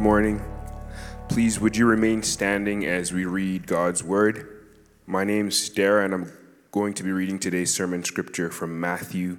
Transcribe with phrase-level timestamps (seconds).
[0.00, 0.42] morning.
[1.28, 4.64] Please, would you remain standing as we read God's Word?
[5.06, 6.32] My name's Dara, and I'm
[6.72, 9.36] going to be reading today's sermon scripture from Matthew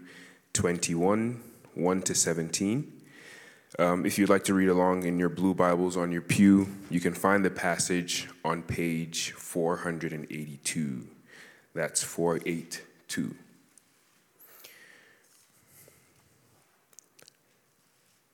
[0.53, 1.41] 21
[1.73, 2.93] 1 to 17.
[3.79, 6.99] Um, if you'd like to read along in your blue Bibles on your pew, you
[6.99, 11.07] can find the passage on page 482.
[11.73, 13.33] That's 482.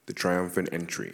[0.07, 1.13] The triumphant entry.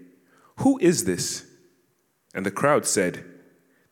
[0.57, 1.45] Who is this?
[2.33, 3.23] And the crowd said,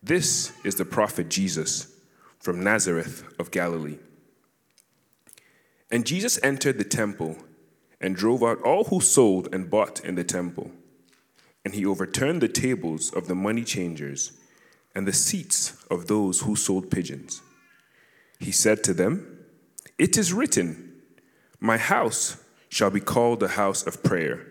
[0.02, 1.88] This is the prophet Jesus
[2.40, 4.00] from Nazareth of Galilee.
[5.92, 7.38] And Jesus entered the temple
[8.00, 10.72] and drove out all who sold and bought in the temple.
[11.66, 14.32] And he overturned the tables of the money changers
[14.96, 17.42] and the seats of those who sold pigeons.
[18.40, 19.40] He said to them,
[19.98, 20.94] It is written,
[21.60, 22.38] My house
[22.70, 24.48] shall be called a house of prayer,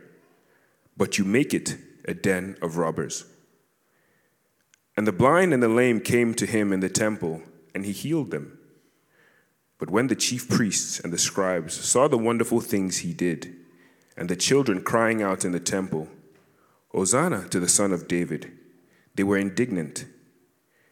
[0.97, 1.77] but you make it
[2.09, 3.27] a den of robbers.
[4.97, 7.43] And the blind and the lame came to him in the temple,
[7.75, 8.59] and he healed them.
[9.79, 13.55] But when the chief priests and the scribes saw the wonderful things he did,
[14.17, 16.09] and the children crying out in the temple,
[16.89, 18.51] Hosanna to the Son of David,
[19.15, 20.07] they were indignant.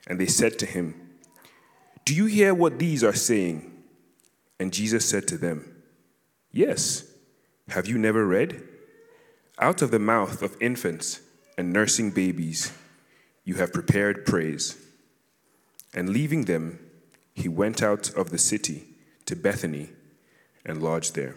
[0.06, 0.94] And they said to him,
[2.04, 3.72] Do you hear what these are saying?
[4.60, 5.82] And Jesus said to them,
[6.52, 7.10] Yes.
[7.68, 8.62] Have you never read?
[9.58, 11.20] Out of the mouth of infants
[11.56, 12.72] and nursing babies,
[13.44, 14.76] you have prepared praise.
[15.94, 16.78] And leaving them,
[17.34, 18.84] he went out of the city
[19.24, 19.90] to Bethany
[20.64, 21.36] and lodged there.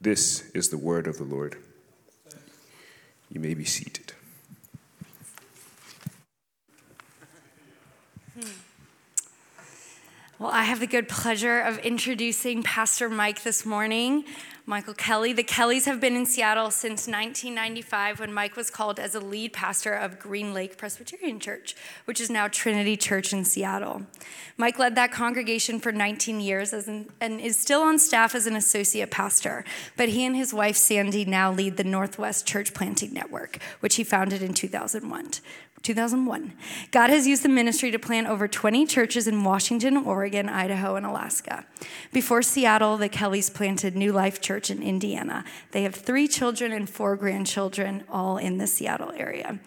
[0.00, 1.56] This is the word of the Lord.
[3.28, 4.14] You may be seated.
[8.34, 8.46] Hmm.
[10.38, 14.24] Well, I have the good pleasure of introducing Pastor Mike this morning.
[14.70, 15.32] Michael Kelly.
[15.32, 19.52] The Kellys have been in Seattle since 1995 when Mike was called as a lead
[19.52, 24.02] pastor of Green Lake Presbyterian Church, which is now Trinity Church in Seattle.
[24.56, 28.54] Mike led that congregation for 19 years an, and is still on staff as an
[28.54, 29.64] associate pastor,
[29.96, 34.04] but he and his wife Sandy now lead the Northwest Church Planting Network, which he
[34.04, 35.30] founded in 2001.
[35.82, 36.52] 2001.
[36.90, 41.06] God has used the ministry to plant over 20 churches in Washington, Oregon, Idaho, and
[41.06, 41.64] Alaska.
[42.12, 45.42] Before Seattle, the Kellys planted New Life Church in Indiana.
[45.70, 49.58] They have three children and four grandchildren, all in the Seattle area.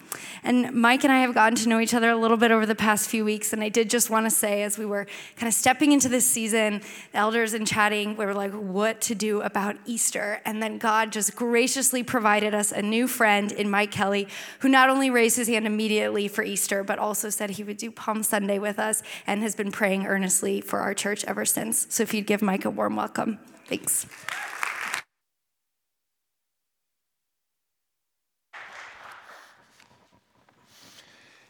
[0.44, 2.75] And Mike and I have gotten to know each other a little bit over the
[2.75, 5.54] past few weeks, and I did just want to say, as we were kind of
[5.56, 6.81] stepping into this season,
[7.15, 10.42] elders and chatting, we were like, what to do about Easter.
[10.45, 14.27] And then God just graciously provided us a new friend in Mike Kelly,
[14.60, 17.77] who not only raised his hand immediately, immediately for Easter, but also said he would
[17.77, 21.88] do Palm Sunday with us and has been praying earnestly for our church ever since.
[21.89, 23.39] So if you'd give Mike a warm welcome.
[23.67, 24.05] Thanks.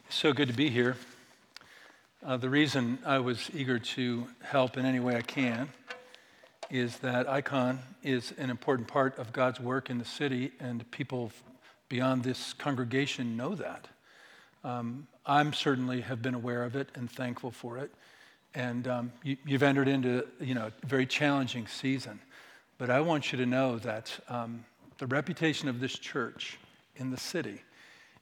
[0.10, 0.96] So good to be here.
[2.24, 5.68] Uh, the reason I was eager to help in any way I can
[6.70, 11.32] is that Icon is an important part of God's work in the city, and people
[11.90, 13.88] beyond this congregation know that.
[14.64, 17.92] Um, I'm certainly have been aware of it and thankful for it.
[18.56, 22.20] And um, you, have entered into you know a very challenging season,
[22.78, 24.66] but I want you to know that um,
[25.00, 26.60] the reputation of this church
[26.96, 27.62] in the city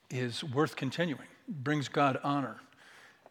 [0.10, 2.58] is worth continuing, brings God honor.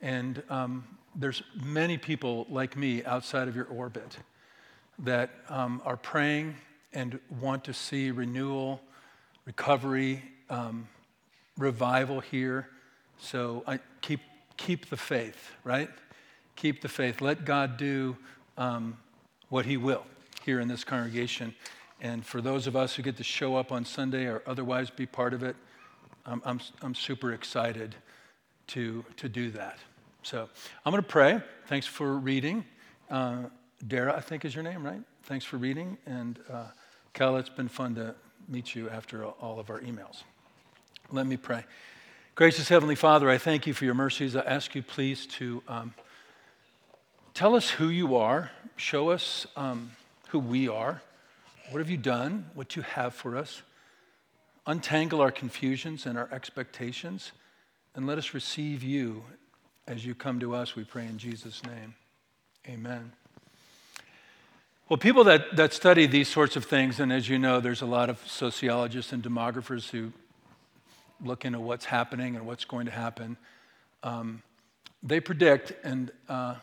[0.01, 0.85] And um,
[1.15, 4.17] there's many people like me outside of your orbit
[5.01, 6.55] that um, are praying
[6.93, 8.81] and want to see renewal,
[9.47, 10.89] recovery, um,
[11.57, 12.69] revival here.
[13.21, 14.21] So I keep
[14.57, 15.91] keep the faith, right?
[16.57, 17.21] Keep the faith.
[17.21, 18.17] Let God do
[18.59, 18.99] um,
[19.49, 20.05] what He will
[20.45, 21.55] here in this congregation.
[22.01, 25.07] And for those of us who get to show up on Sunday or otherwise be
[25.07, 25.57] part of it,
[26.27, 27.95] I'm, I'm, I'm super excited
[28.69, 29.79] to, to do that.
[30.23, 30.49] So
[30.85, 31.41] I'm going to pray.
[31.67, 32.65] Thanks for reading.
[33.11, 33.45] Uh,
[33.87, 35.01] Dara, I think is your name, right?
[35.25, 35.99] Thanks for reading.
[36.07, 36.67] And uh,
[37.15, 38.15] it's been fun to
[38.49, 40.23] meet you after all of our emails.
[41.11, 41.65] Let me pray.
[42.41, 44.35] Gracious Heavenly Father, I thank you for your mercies.
[44.35, 45.93] I ask you, please, to um,
[47.35, 49.93] tell us who you are, show us um,
[50.29, 51.03] who we are.
[51.69, 52.49] What have you done?
[52.55, 53.61] What you have for us?
[54.67, 57.33] Untangle our confusions and our expectations,
[57.95, 59.23] and let us receive you
[59.87, 61.95] as you come to us, we pray in Jesus' name.
[62.67, 63.13] Amen.
[64.89, 67.87] Well, people that, that study these sorts of things, and as you know, there's a
[67.87, 70.15] lot of sociologists and demographers who
[71.25, 73.37] look into what's happening and what's going to happen.
[74.03, 74.43] Um,
[75.03, 76.57] they predict, and uh,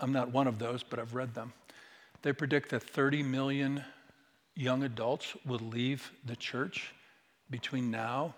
[0.00, 1.52] I'm not one of those, but I've read them.
[2.22, 3.84] They predict that 30 million
[4.54, 6.92] young adults will leave the church
[7.50, 8.34] between now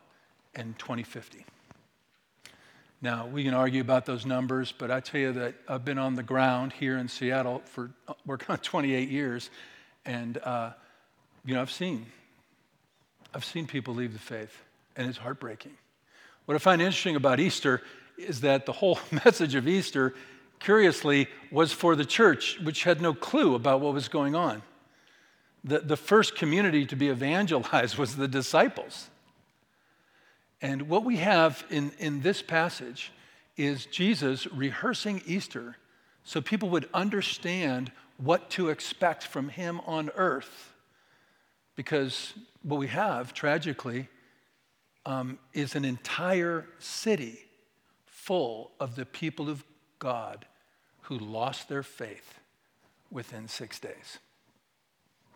[0.55, 1.45] and 2050.
[3.03, 6.15] Now, we can argue about those numbers, but I tell you that I've been on
[6.15, 9.51] the ground here in Seattle for uh, working on 28 years,
[10.07, 10.71] and uh,
[11.45, 12.07] you know, I've seen,
[13.35, 14.57] I've seen people leave the faith
[14.97, 15.73] and it's heartbreaking.
[16.47, 17.83] What I find interesting about Easter
[18.19, 20.15] is that the whole message of Easter,
[20.61, 24.63] curiously, was for the church, which had no clue about what was going on.
[25.65, 29.09] The, the first community to be evangelized was the disciples.
[30.61, 33.13] And what we have in, in this passage
[33.57, 35.77] is Jesus rehearsing Easter
[36.25, 40.73] so people would understand what to expect from him on earth.
[41.77, 42.33] Because
[42.63, 44.09] what we have, tragically,
[45.07, 47.39] um, is an entire city
[48.07, 49.65] full of the people of
[49.99, 50.47] God
[51.03, 52.39] who lost their faith
[53.11, 54.19] within six days.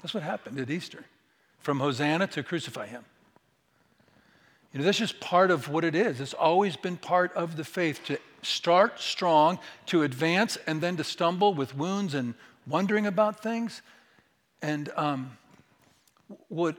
[0.03, 1.05] That's what happened at Easter
[1.59, 3.05] from Hosanna to crucify him.
[4.73, 6.21] You know, that's just part of what it is.
[6.21, 11.05] It's always been part of the faith to start strong, to advance, and then to
[11.05, 12.35] stumble with wounds and
[12.67, 13.83] wondering about things.
[14.61, 15.37] And um,
[16.49, 16.77] what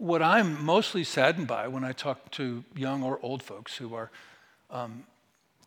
[0.00, 4.10] what I'm mostly saddened by when I talk to young or old folks who are
[4.70, 5.04] um,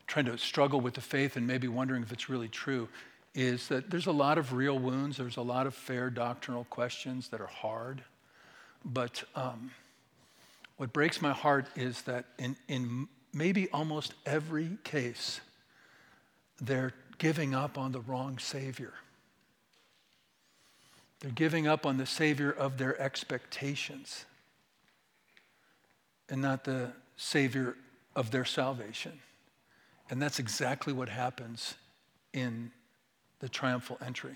[0.07, 2.89] trying to struggle with the faith and maybe wondering if it's really true
[3.35, 7.27] is that there's a lot of real wounds, there's a lot of fair doctrinal questions
[7.27, 8.03] that are hard.
[8.83, 9.69] But um,
[10.77, 15.41] what breaks my heart is that in, in maybe almost every case,
[16.59, 18.93] they're giving up on the wrong Savior.
[21.23, 24.25] They're giving up on the Savior of their expectations
[26.27, 27.77] and not the Savior
[28.13, 29.13] of their salvation.
[30.09, 31.75] And that's exactly what happens
[32.33, 32.71] in
[33.39, 34.35] the triumphal entry.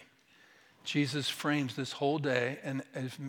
[0.86, 3.20] Jesus frames this whole day, and if,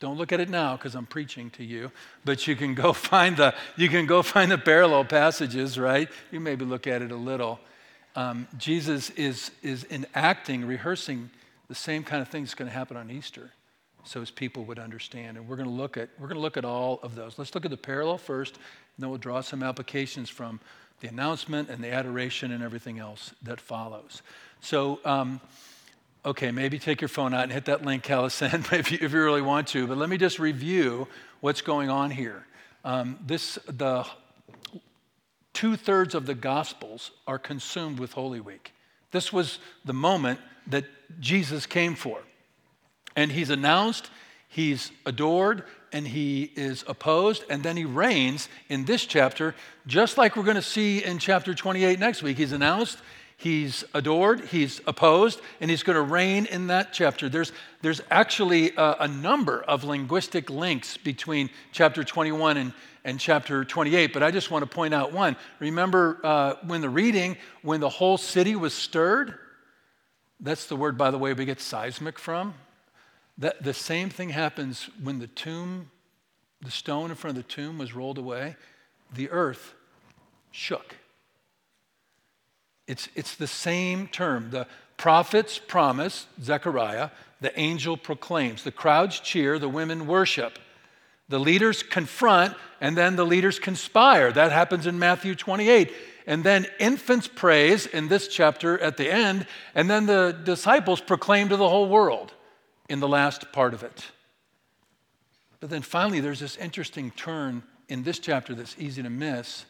[0.00, 1.90] don't look at it now because I'm preaching to you,
[2.26, 6.10] but you can go find the you can go find the parallel passages, right?
[6.30, 7.58] You maybe look at it a little.
[8.14, 11.30] Um, Jesus is is enacting, rehearsing
[11.68, 13.50] the same kind of thing that's going to happen on Easter
[14.04, 15.36] so as people would understand.
[15.36, 17.38] And we're going to look at we're going to look at all of those.
[17.38, 18.62] Let's look at the parallel first, and
[18.98, 20.60] then we'll draw some applications from
[21.00, 24.22] the announcement and the adoration and everything else that follows.
[24.60, 25.40] So, um,
[26.24, 29.22] okay, maybe take your phone out and hit that link, Callison, if you, if you
[29.22, 29.86] really want to.
[29.86, 31.06] But let me just review
[31.40, 32.46] what's going on here.
[32.84, 34.06] Um, this the
[35.52, 38.72] two thirds of the Gospels are consumed with Holy Week.
[39.10, 40.84] This was the moment that
[41.20, 42.20] Jesus came for.
[43.16, 44.10] And he's announced,
[44.48, 49.54] he's adored, and he is opposed, and then he reigns in this chapter,
[49.86, 52.36] just like we're going to see in chapter 28 next week.
[52.36, 52.98] He's announced,
[53.36, 57.28] he's adored, he's opposed, and he's going to reign in that chapter.
[57.28, 62.72] There's, there's actually a, a number of linguistic links between chapter 21 and,
[63.04, 65.36] and chapter 28, but I just want to point out one.
[65.58, 69.38] Remember uh, when the reading, when the whole city was stirred?
[70.40, 72.54] That's the word, by the way, we get seismic from.
[73.38, 75.90] That, the same thing happens when the tomb,
[76.60, 78.56] the stone in front of the tomb was rolled away,
[79.12, 79.74] the earth
[80.50, 80.96] shook.
[82.86, 84.50] It's, it's the same term.
[84.50, 84.66] The
[84.96, 88.64] prophets promise, Zechariah, the angel proclaims.
[88.64, 90.58] The crowds cheer, the women worship.
[91.28, 94.32] The leaders confront, and then the leaders conspire.
[94.32, 95.92] That happens in Matthew 28.
[96.28, 101.48] And then infants praise in this chapter at the end, and then the disciples proclaim
[101.48, 102.34] to the whole world
[102.86, 104.04] in the last part of it.
[105.58, 109.64] But then finally, there's this interesting turn in this chapter that's easy to miss.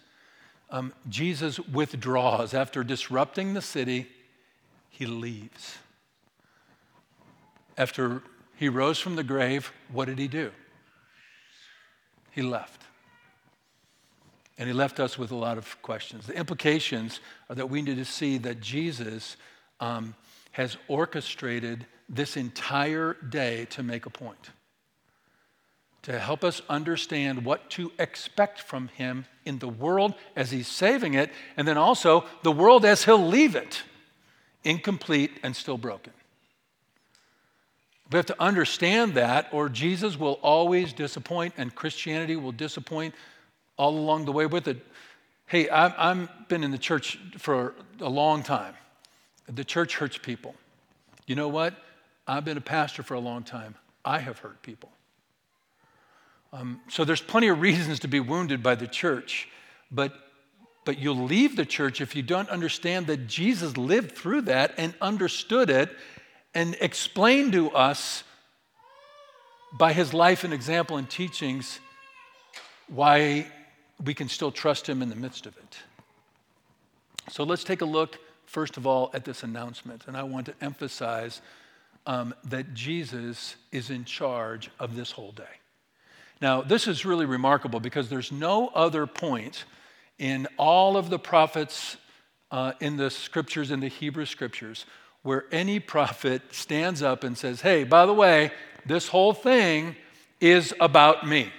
[0.69, 2.55] Um, Jesus withdraws.
[2.55, 4.09] After disrupting the city,
[4.91, 5.79] he leaves.
[7.77, 8.21] After
[8.57, 10.51] he rose from the grave, what did he do?
[12.33, 12.78] He left.
[14.59, 16.27] And he left us with a lot of questions.
[16.27, 19.37] The implications are that we need to see that Jesus
[19.81, 20.15] um,
[20.53, 24.51] has orchestrated this entire day to make a point
[26.09, 31.13] to help us understand what to expect from him in the world as he's saving
[31.13, 33.83] it, and then also the world as he'll leave it,
[34.65, 36.15] incomplete and still broken.
[38.11, 43.15] We have to understand that, or Jesus will always disappoint, and Christianity will disappoint
[43.79, 44.85] all along the way with it.
[45.47, 48.75] Hey, I've been in the church for a long time.
[49.49, 50.55] The church hurts people.
[51.27, 51.75] You know what?
[52.27, 53.75] I've been a pastor for a long time.
[54.05, 54.91] I have hurt people.
[56.53, 59.49] Um, so there's plenty of reasons to be wounded by the church,
[59.91, 60.13] but,
[60.85, 64.95] but you'll leave the church if you don't understand that Jesus lived through that and
[65.01, 65.91] understood it
[66.55, 68.25] and explained to us
[69.73, 71.79] by his life and example and teachings
[72.89, 73.47] why
[74.05, 75.77] we can still trust him in the midst of it.
[77.31, 80.05] So let's take a look, first of all, at this announcement.
[80.07, 81.41] And I want to emphasize
[82.07, 85.45] um, that Jesus is in charge of this whole day.
[86.41, 89.65] Now, this is really remarkable because there's no other point
[90.19, 91.97] in all of the prophets
[92.51, 94.87] uh, in the scriptures, in the Hebrew scriptures,
[95.23, 98.53] where any prophet stands up and says, Hey, by the way,
[98.87, 99.97] this whole thing
[100.41, 101.53] is about me.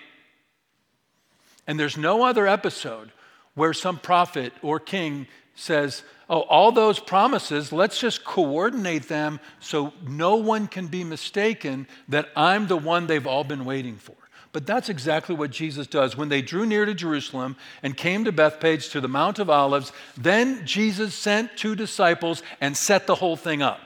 [1.69, 3.11] And there's no other episode
[3.53, 9.93] where some prophet or king says, Oh, all those promises, let's just coordinate them so
[10.07, 14.15] no one can be mistaken that I'm the one they've all been waiting for.
[14.51, 16.17] But that's exactly what Jesus does.
[16.17, 19.91] When they drew near to Jerusalem and came to Bethphage to the Mount of Olives,
[20.17, 23.79] then Jesus sent two disciples and set the whole thing up.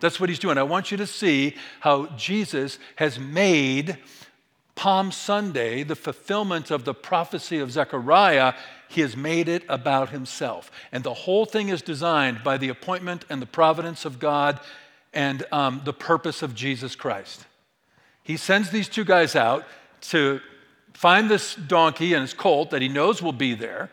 [0.00, 0.56] That's what he's doing.
[0.56, 3.98] I want you to see how Jesus has made
[4.74, 8.54] Palm Sunday the fulfillment of the prophecy of Zechariah.
[8.88, 10.70] He has made it about himself.
[10.92, 14.60] And the whole thing is designed by the appointment and the providence of God
[15.12, 17.44] and um, the purpose of Jesus Christ.
[18.22, 19.64] He sends these two guys out
[20.02, 20.40] to
[20.94, 23.90] find this donkey and his colt that he knows will be there.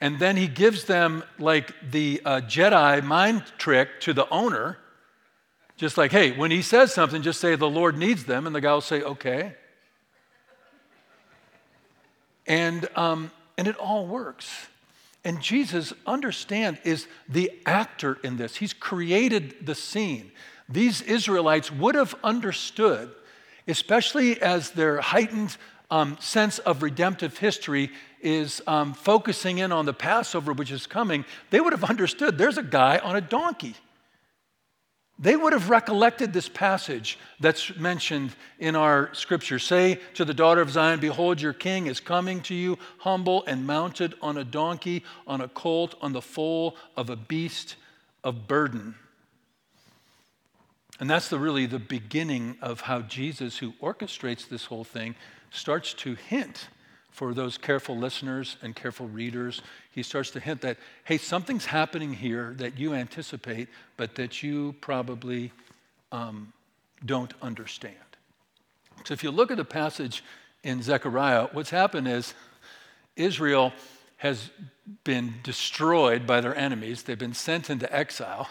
[0.00, 4.78] And then he gives them like the uh, Jedi mind trick to the owner.
[5.76, 8.46] Just like, hey, when he says something, just say the Lord needs them.
[8.46, 9.54] And the guy will say, okay.
[12.46, 14.68] And, um, and it all works.
[15.24, 18.56] And Jesus, understand, is the actor in this.
[18.56, 20.32] He's created the scene.
[20.68, 23.10] These Israelites would have understood
[23.70, 25.56] especially as their heightened
[25.90, 31.24] um, sense of redemptive history is um, focusing in on the Passover, which is coming,
[31.50, 33.74] they would have understood there's a guy on a donkey.
[35.22, 39.58] They would have recollected this passage that's mentioned in our scripture.
[39.58, 43.66] Say to the daughter of Zion, Behold, your king is coming to you, humble and
[43.66, 47.76] mounted on a donkey, on a colt, on the foal of a beast
[48.24, 48.94] of burden.
[50.98, 55.16] And that's the, really the beginning of how Jesus, who orchestrates this whole thing,
[55.50, 56.68] starts to hint
[57.10, 59.62] for those careful listeners and careful readers.
[59.90, 64.74] He starts to hint that, hey, something's happening here that you anticipate, but that you
[64.80, 65.52] probably
[66.12, 66.52] um,
[67.04, 67.96] don't understand.
[69.04, 70.22] So if you look at the passage
[70.62, 72.34] in Zechariah, what's happened is
[73.16, 73.72] Israel
[74.18, 74.50] has
[75.04, 78.48] been destroyed by their enemies, they've been sent into exile.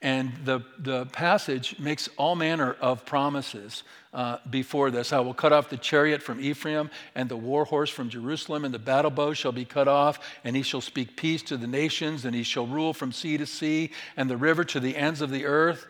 [0.00, 3.82] And the, the passage makes all manner of promises
[4.14, 5.12] uh, before this.
[5.12, 8.72] I will cut off the chariot from Ephraim and the war horse from Jerusalem, and
[8.72, 12.24] the battle bow shall be cut off, and he shall speak peace to the nations,
[12.24, 15.30] and he shall rule from sea to sea, and the river to the ends of
[15.30, 15.86] the earth.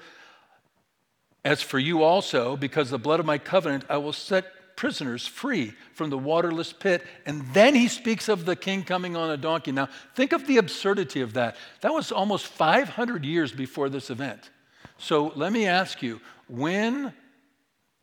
[1.44, 4.46] As for you also, because the blood of my covenant, I will set
[4.78, 7.04] prisoners free from the waterless pit.
[7.26, 9.72] And then he speaks of the king coming on a donkey.
[9.72, 11.56] Now, think of the absurdity of that.
[11.80, 14.50] That was almost 500 years before this event.
[14.96, 17.12] So let me ask you when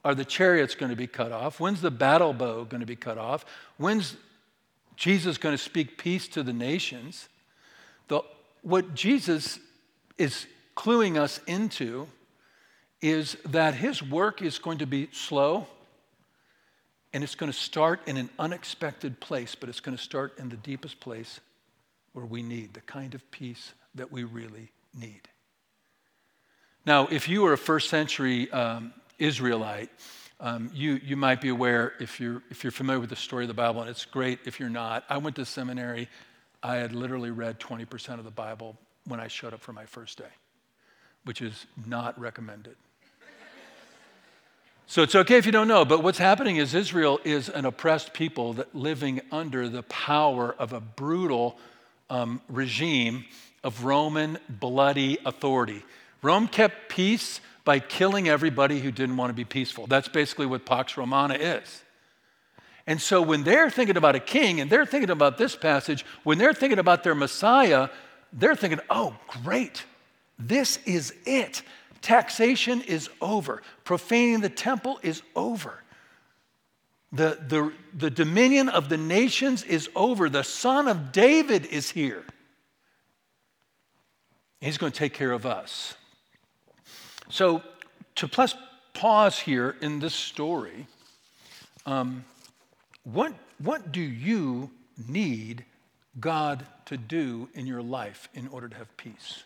[0.03, 1.61] are the chariots going to be cut off?
[1.61, 3.45] When's the battle bow going to be cut off?
[3.77, 4.17] When's
[4.97, 7.29] Jesus going to speak peace to the nations?
[8.09, 8.19] The,
[8.63, 9.59] what Jesus
[10.17, 12.09] is cluing us into
[13.01, 15.67] is that his work is going to be slow
[17.15, 20.49] And it's going to start in an unexpected place, but it's going to start in
[20.49, 21.39] the deepest place
[22.11, 25.21] where we need the kind of peace that we really need.
[26.85, 29.89] Now, if you were a first century um, Israelite,
[30.41, 33.47] um, you, you might be aware if you're, if you're familiar with the story of
[33.47, 35.05] the Bible, and it's great if you're not.
[35.07, 36.09] I went to seminary.
[36.61, 40.17] I had literally read 20% of the Bible when I showed up for my first
[40.17, 40.33] day,
[41.23, 42.75] which is not recommended.
[44.87, 48.13] So it's okay if you don't know, but what's happening is Israel is an oppressed
[48.13, 51.57] people that living under the power of a brutal
[52.11, 53.25] um, regime
[53.63, 55.83] of Roman bloody authority.
[56.21, 59.87] Rome kept peace by killing everybody who didn't want to be peaceful.
[59.87, 61.81] That's basically what Pax Romana is.
[62.85, 66.37] And so when they're thinking about a king and they're thinking about this passage, when
[66.37, 67.89] they're thinking about their Messiah,
[68.31, 69.83] they're thinking, oh, great,
[70.37, 71.63] this is it.
[72.05, 75.81] Taxation is over, profaning the temple is over.
[77.11, 80.29] The, the, the dominion of the nations is over.
[80.29, 82.23] The son of David is here.
[84.61, 85.95] He's going to take care of us.
[87.29, 87.63] So,
[88.17, 88.53] to plus
[88.93, 90.85] pause here in this story,
[91.87, 92.23] um,
[93.03, 94.69] what, what do you
[95.07, 95.65] need
[96.19, 99.43] God to do in your life in order to have peace?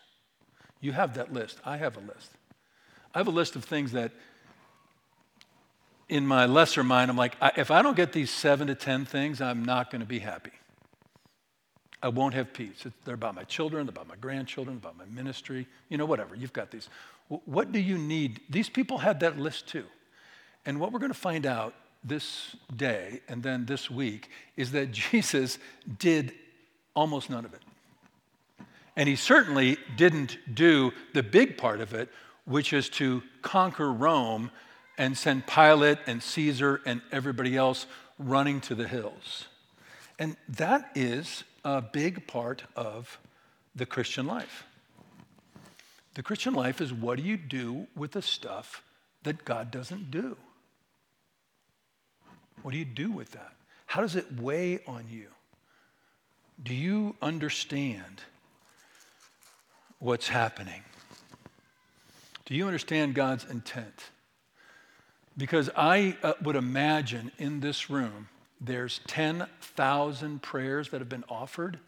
[0.82, 1.58] You have that list.
[1.64, 2.32] I have a list.
[3.14, 4.12] I have a list of things that,
[6.08, 9.40] in my lesser mind, I'm like, if I don't get these seven to 10 things,
[9.40, 10.52] I'm not going to be happy.
[12.02, 12.86] I won't have peace.
[13.04, 16.34] They're about my children, about my grandchildren, about my ministry, you know, whatever.
[16.34, 16.88] You've got these.
[17.28, 18.40] What do you need?
[18.48, 19.84] These people had that list too.
[20.64, 24.90] And what we're going to find out this day and then this week is that
[25.10, 25.58] Jesus
[25.98, 26.32] did
[26.94, 27.60] almost none of it.
[28.96, 32.08] And he certainly didn't do the big part of it,
[32.50, 34.50] which is to conquer Rome
[34.98, 37.86] and send Pilate and Caesar and everybody else
[38.18, 39.46] running to the hills.
[40.18, 43.20] And that is a big part of
[43.76, 44.64] the Christian life.
[46.14, 48.82] The Christian life is what do you do with the stuff
[49.22, 50.36] that God doesn't do?
[52.62, 53.52] What do you do with that?
[53.86, 55.28] How does it weigh on you?
[56.60, 58.22] Do you understand
[60.00, 60.82] what's happening?
[62.50, 64.10] Do you understand God's intent?
[65.36, 68.28] Because I uh, would imagine in this room,
[68.60, 71.78] there's 10,000 prayers that have been offered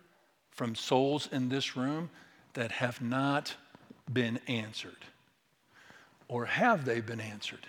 [0.53, 2.11] from souls in this room
[2.55, 3.57] that have not
[4.11, 5.05] been answered.
[6.29, 7.67] Or have they been answered?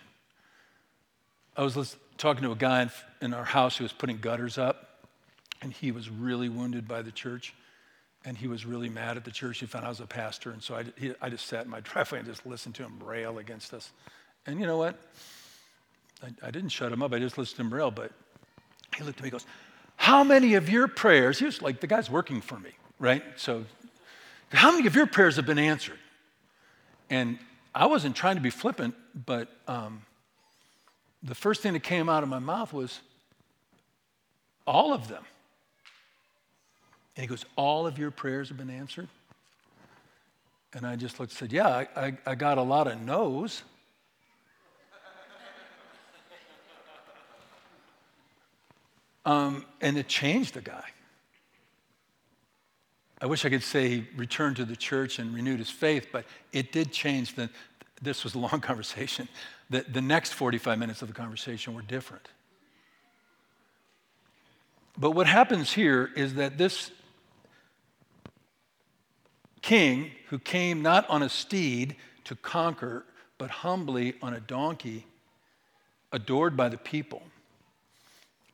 [1.57, 5.07] I was talking to a guy in our house who was putting gutters up,
[5.63, 7.55] and he was really wounded by the church,
[8.25, 9.59] and he was really mad at the church.
[9.59, 11.79] He found I was a pastor, and so I, he, I just sat in my
[11.81, 13.91] driveway and just listened to him rail against us.
[14.45, 14.97] And you know what?
[16.23, 18.11] I, I didn't shut him up, I just listened to him rail, but
[18.95, 19.45] he looked at me and goes,
[19.95, 23.23] How many of your prayers, he was like, the guy's working for me, right?
[23.35, 23.65] So,
[24.49, 25.97] how many of your prayers have been answered?
[27.09, 27.39] And
[27.73, 30.03] I wasn't trying to be flippant, but um,
[31.23, 33.01] the first thing that came out of my mouth was,
[34.65, 35.23] All of them.
[37.15, 39.07] And he goes, All of your prayers have been answered?
[40.73, 43.63] And I just looked and said, Yeah, I, I, I got a lot of no's.
[49.25, 50.83] Um, and it changed the guy.
[53.21, 56.25] I wish I could say he returned to the church and renewed his faith, but
[56.51, 57.35] it did change.
[57.35, 57.49] The,
[58.01, 59.29] this was a long conversation.
[59.69, 62.27] The, the next 45 minutes of the conversation were different.
[64.97, 66.91] But what happens here is that this
[69.63, 71.95] king, who came not on a steed
[72.25, 73.05] to conquer,
[73.39, 75.07] but humbly on a donkey,
[76.11, 77.23] adored by the people,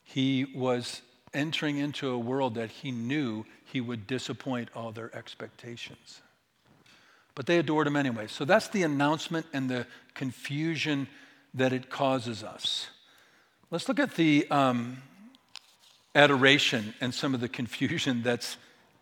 [0.05, 1.01] he was
[1.33, 6.21] entering into a world that he knew he would disappoint all their expectations.
[7.35, 8.27] But they adored him anyway.
[8.27, 11.07] So that's the announcement and the confusion
[11.53, 12.87] that it causes us.
[13.71, 14.97] Let's look at the um,
[16.15, 18.57] adoration and some of the confusion that's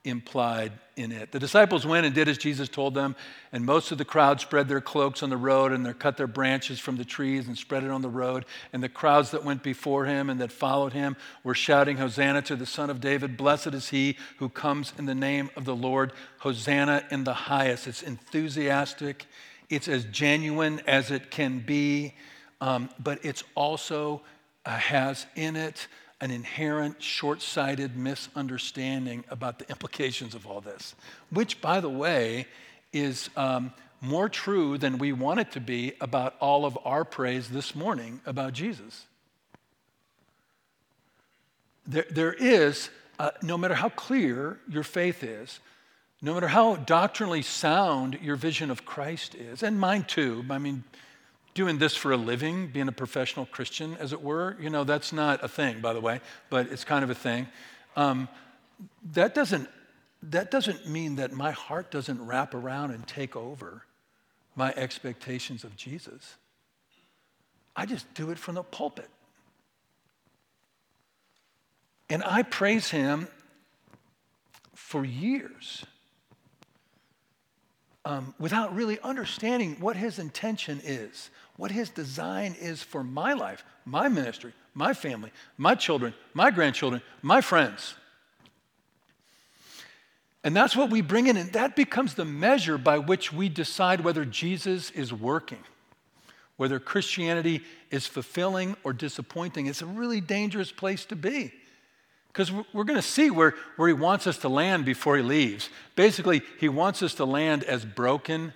[0.07, 1.31] implied in it.
[1.31, 3.15] The disciples went and did as Jesus told them,
[3.51, 6.27] and most of the crowd spread their cloaks on the road and they cut their
[6.27, 8.45] branches from the trees and spread it on the road.
[8.73, 12.55] And the crowds that went before him and that followed him were shouting, Hosanna to
[12.55, 13.37] the Son of David.
[13.37, 16.13] Blessed is he who comes in the name of the Lord.
[16.39, 17.87] Hosanna in the highest.
[17.87, 19.25] It's enthusiastic,
[19.69, 22.15] it's as genuine as it can be,
[22.59, 24.21] um, but it's also
[24.65, 25.87] uh, has in it
[26.19, 30.95] an inherent short sighted misunderstanding about the implications of all this,
[31.29, 32.47] which, by the way,
[32.91, 37.49] is um, more true than we want it to be about all of our praise
[37.49, 39.05] this morning about Jesus.
[41.87, 45.59] there, there is, uh, no matter how clear your faith is,
[46.21, 50.83] no matter how doctrinally sound your vision of Christ is, and mine too, I mean,
[51.57, 55.11] doing this for a living, being a professional Christian, as it were, you know, that's
[55.11, 57.47] not a thing, by the way, but it's kind of a thing.
[57.95, 58.29] Um,
[59.13, 59.67] that doesn't
[60.21, 63.83] that doesn't mean that my heart doesn't wrap around and take over
[64.55, 66.35] my expectations of Jesus.
[67.75, 69.09] I just do it from the pulpit.
[72.09, 73.27] And I praise him
[74.75, 75.85] for years
[78.07, 83.65] um, without really understanding what his intention is, what his design is for my life,
[83.83, 87.95] my ministry, my family, my children, my grandchildren, my friends.
[90.43, 94.01] And that's what we bring in, and that becomes the measure by which we decide
[94.01, 95.63] whether Jesus is working,
[96.55, 99.65] whether Christianity is fulfilling or disappointing.
[99.65, 101.51] It's a really dangerous place to be.
[102.27, 105.69] Because we're going to see where, where he wants us to land before he leaves.
[105.95, 108.53] Basically, he wants us to land as broken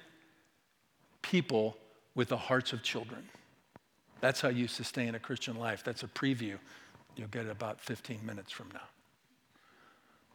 [1.23, 1.75] people
[2.15, 3.23] with the hearts of children.
[4.19, 5.83] That's how you sustain a Christian life.
[5.83, 6.57] That's a preview.
[7.15, 8.87] You'll get it about 15 minutes from now.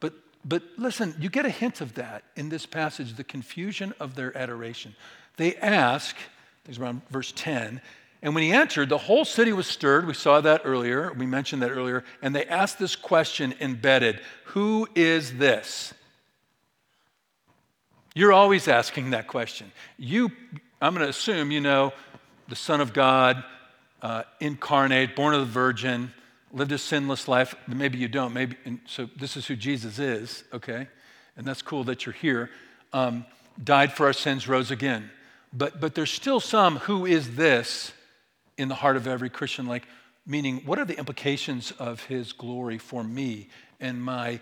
[0.01, 4.15] But, but listen, you get a hint of that in this passage the confusion of
[4.15, 4.95] their adoration.
[5.37, 6.17] They ask,
[6.65, 7.81] this is around verse 10,
[8.23, 10.07] and when he entered, the whole city was stirred.
[10.07, 11.13] We saw that earlier.
[11.13, 12.03] We mentioned that earlier.
[12.23, 15.95] And they asked this question embedded Who is this?
[18.15, 19.71] You're always asking that question.
[19.99, 20.33] You,
[20.81, 21.93] I'm going to assume you know
[22.49, 23.43] the Son of God,
[24.03, 26.13] uh, incarnate, born of the Virgin,
[26.53, 27.55] lived a sinless life.
[27.67, 28.33] Maybe you don't.
[28.33, 29.09] Maybe so.
[29.17, 30.45] This is who Jesus is.
[30.53, 30.89] Okay,
[31.37, 32.51] and that's cool that you're here.
[32.93, 33.27] Um,
[33.63, 35.11] died for our sins, rose again.
[35.53, 36.77] But but there's still some.
[36.79, 37.93] Who is this?
[38.59, 39.87] in the heart of every Christian, like,
[40.27, 43.49] meaning, what are the implications of his glory for me
[43.81, 44.41] and my,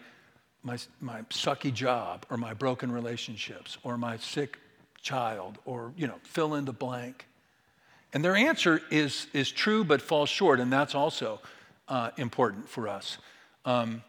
[0.63, 4.59] my, my sucky job or my broken relationships or my sick
[5.05, 7.27] child or, you know, fill in the blank?
[8.13, 11.41] And their answer is, is true but falls short, and that's also
[11.89, 13.19] uh, important for us.
[13.65, 14.03] Um,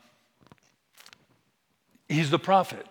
[2.07, 2.85] he's the prophet.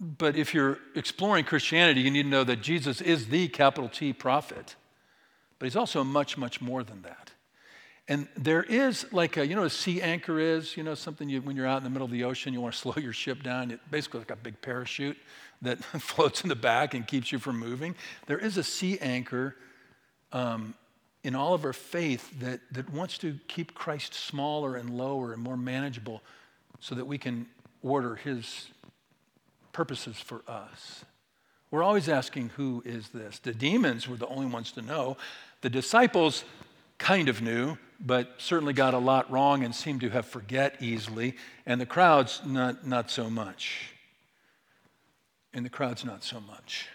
[0.00, 4.12] But if you're exploring Christianity, you need to know that Jesus is the capital T
[4.12, 4.74] prophet.
[5.58, 7.30] But he's also much, much more than that.
[8.06, 11.40] And there is like a, you know, a sea anchor is, you know, something you,
[11.40, 13.42] when you're out in the middle of the ocean, you want to slow your ship
[13.42, 13.70] down.
[13.70, 15.16] It's basically like a big parachute
[15.62, 17.94] that floats in the back and keeps you from moving.
[18.26, 19.56] There is a sea anchor
[20.32, 20.74] um,
[21.22, 25.42] in all of our faith that, that wants to keep Christ smaller and lower and
[25.42, 26.22] more manageable
[26.80, 27.46] so that we can
[27.82, 28.68] order his
[29.72, 31.04] purposes for us.
[31.70, 33.38] We're always asking, who is this?
[33.38, 35.16] The demons were the only ones to know.
[35.62, 36.44] The disciples
[36.98, 41.36] kind of knew, but certainly got a lot wrong and seemed to have forget easily.
[41.66, 43.93] And the crowds, not, not so much.
[45.54, 46.88] And the crowds, not so much.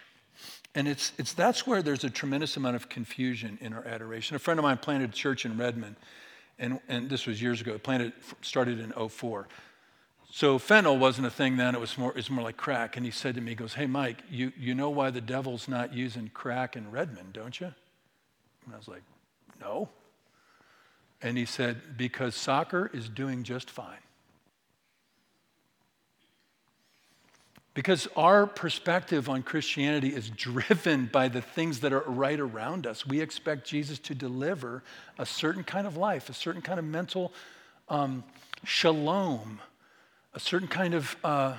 [0.74, 4.36] And it's, it's, that's where there's a tremendous amount of confusion in our adoration.
[4.36, 5.96] A friend of mine planted a church in Redmond,
[6.58, 7.72] and, and this was years ago.
[7.72, 9.48] It planted, started in 04.
[10.32, 12.96] So fentanyl wasn't a thing then, it was more, it was more like crack.
[12.96, 15.66] And he said to me, he goes, Hey, Mike, you, you know why the devil's
[15.66, 17.72] not using crack in Redmond, don't you?
[18.64, 19.02] And I was like,
[19.60, 19.88] No.
[21.20, 23.98] And he said, Because soccer is doing just fine.
[27.72, 33.06] Because our perspective on Christianity is driven by the things that are right around us.
[33.06, 34.82] We expect Jesus to deliver
[35.18, 37.32] a certain kind of life, a certain kind of mental
[37.88, 38.24] um,
[38.64, 39.60] shalom
[40.34, 41.54] a certain kind of uh,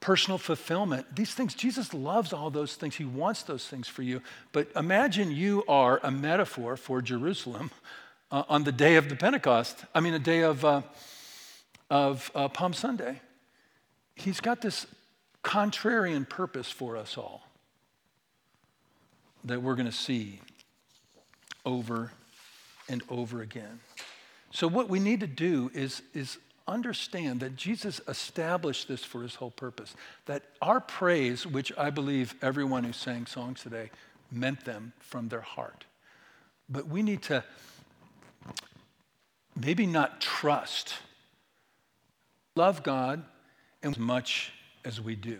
[0.00, 1.06] personal fulfillment.
[1.14, 2.96] These things, Jesus loves all those things.
[2.96, 4.22] He wants those things for you.
[4.52, 7.70] But imagine you are a metaphor for Jerusalem
[8.30, 10.82] uh, on the day of the Pentecost, I mean, the day of, uh,
[11.90, 13.20] of uh, Palm Sunday.
[14.14, 14.86] He's got this
[15.46, 17.46] contrarian purpose for us all
[19.44, 20.40] that we're going to see
[21.64, 22.10] over
[22.88, 23.78] and over again.
[24.50, 29.36] So, what we need to do is, is understand that Jesus established this for his
[29.36, 29.94] whole purpose.
[30.26, 33.90] That our praise, which I believe everyone who sang songs today
[34.32, 35.84] meant them from their heart.
[36.68, 37.44] But we need to
[39.54, 40.94] maybe not trust,
[42.56, 43.22] love God
[43.84, 44.52] as much
[44.86, 45.38] as we do.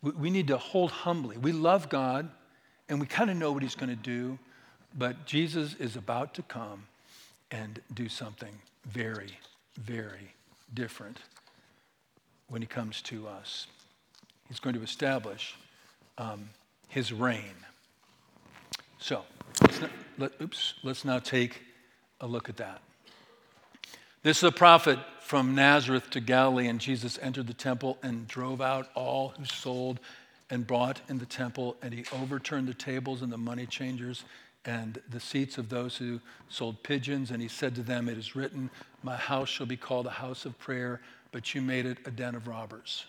[0.00, 1.36] We need to hold humbly.
[1.36, 2.30] We love God
[2.88, 4.38] and we kind of know what he's going to do,
[4.96, 6.86] but Jesus is about to come
[7.50, 8.54] and do something
[8.86, 9.36] very
[9.78, 10.34] very
[10.74, 11.18] different
[12.48, 13.66] when he comes to us.
[14.48, 15.56] He's going to establish
[16.18, 16.50] um,
[16.88, 17.54] his reign.
[18.98, 19.24] So,
[19.60, 21.62] let's not, let, oops, let's now take
[22.20, 22.80] a look at that.
[24.26, 28.60] This is a prophet from Nazareth to Galilee, and Jesus entered the temple and drove
[28.60, 30.00] out all who sold
[30.50, 34.24] and bought in the temple, and he overturned the tables and the money changers
[34.64, 37.30] and the seats of those who sold pigeons.
[37.30, 38.68] And he said to them, It is written,
[39.04, 42.34] My house shall be called a house of prayer, but you made it a den
[42.34, 43.06] of robbers.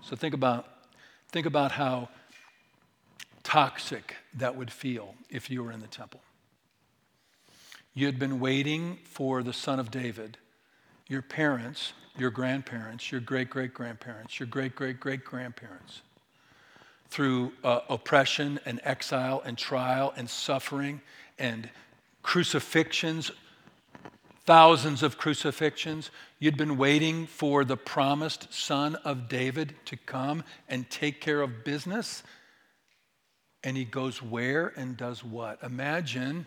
[0.00, 0.66] So think about,
[1.28, 2.08] think about how
[3.42, 6.22] toxic that would feel if you were in the temple.
[7.96, 10.36] You had been waiting for the son of David,
[11.08, 16.02] your parents, your grandparents, your great great grandparents, your great great great grandparents
[17.08, 21.00] through uh, oppression and exile and trial and suffering
[21.38, 21.70] and
[22.22, 23.30] crucifixions,
[24.44, 26.10] thousands of crucifixions.
[26.38, 31.64] You'd been waiting for the promised son of David to come and take care of
[31.64, 32.22] business.
[33.64, 35.62] And he goes where and does what?
[35.62, 36.44] Imagine,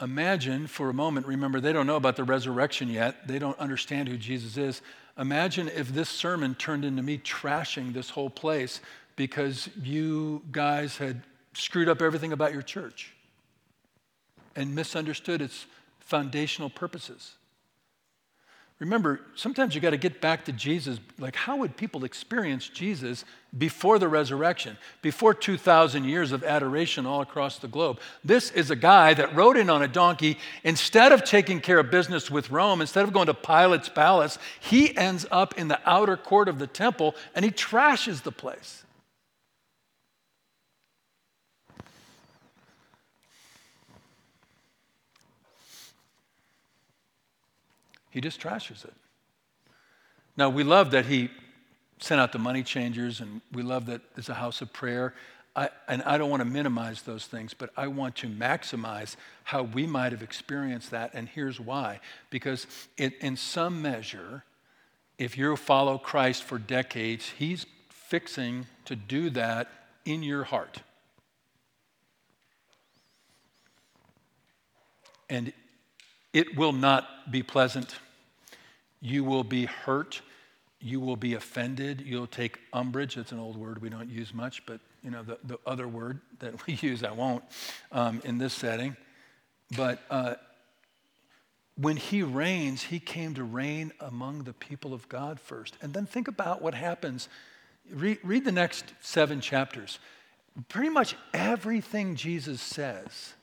[0.00, 4.08] imagine for a moment, remember, they don't know about the resurrection yet, they don't understand
[4.08, 4.82] who Jesus is.
[5.18, 8.80] Imagine if this sermon turned into me trashing this whole place
[9.16, 13.14] because you guys had screwed up everything about your church
[14.56, 15.66] and misunderstood its
[16.00, 17.34] foundational purposes.
[18.80, 20.98] Remember, sometimes you got to get back to Jesus.
[21.18, 23.24] Like, how would people experience Jesus
[23.56, 28.00] before the resurrection, before 2,000 years of adoration all across the globe?
[28.24, 30.38] This is a guy that rode in on a donkey.
[30.64, 34.96] Instead of taking care of business with Rome, instead of going to Pilate's palace, he
[34.96, 38.83] ends up in the outer court of the temple and he trashes the place.
[48.14, 48.94] He just trashes it.
[50.36, 51.30] Now, we love that he
[51.98, 55.14] sent out the money changers, and we love that it's a house of prayer.
[55.56, 59.64] I, and I don't want to minimize those things, but I want to maximize how
[59.64, 61.10] we might have experienced that.
[61.12, 61.98] And here's why
[62.30, 64.44] because it, in some measure,
[65.18, 69.68] if you follow Christ for decades, he's fixing to do that
[70.04, 70.82] in your heart.
[75.28, 75.52] And
[76.34, 77.94] it will not be pleasant.
[79.00, 80.20] You will be hurt.
[80.80, 82.02] You will be offended.
[82.04, 83.16] You'll take umbrage.
[83.16, 86.20] It's an old word we don't use much, but you know the, the other word
[86.40, 87.44] that we use, I won't
[87.92, 88.96] um, in this setting.
[89.76, 90.34] But uh,
[91.76, 95.76] when he reigns, he came to reign among the people of God first.
[95.80, 97.28] And then think about what happens.
[97.90, 100.00] Read, read the next seven chapters.
[100.68, 103.34] Pretty much everything Jesus says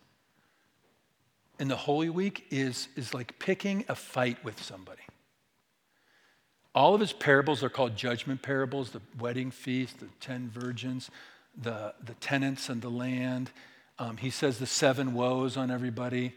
[1.62, 5.04] in the Holy Week is, is like picking a fight with somebody.
[6.74, 11.12] All of his parables are called judgment parables the wedding feast, the ten virgins,
[11.56, 13.52] the, the tenants and the land.
[14.00, 16.34] Um, he says the seven woes on everybody.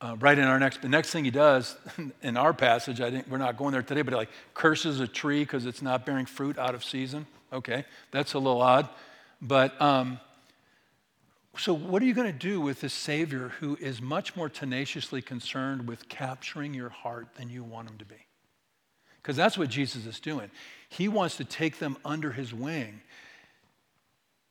[0.00, 1.76] Uh, right in our next, the next thing he does
[2.22, 5.40] in our passage, I think we're not going there today, but like curses a tree
[5.40, 7.26] because it's not bearing fruit out of season.
[7.52, 8.88] Okay, that's a little odd.
[9.42, 10.20] But um,
[11.56, 15.22] so, what are you going to do with this Savior who is much more tenaciously
[15.22, 18.26] concerned with capturing your heart than you want him to be?
[19.22, 20.50] Because that's what Jesus is doing.
[20.88, 23.00] He wants to take them under his wing.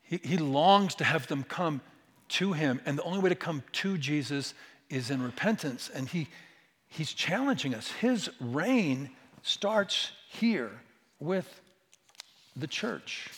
[0.02, 1.82] He, he longs to have them come
[2.30, 2.82] to him.
[2.86, 4.54] And the only way to come to Jesus
[4.90, 5.92] is in repentance.
[5.94, 6.28] And he,
[6.88, 7.92] he's challenging us.
[7.92, 9.10] His reign
[9.42, 10.72] starts here
[11.20, 11.62] with
[12.56, 13.30] the church.